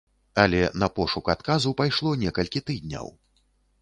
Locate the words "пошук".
0.95-1.29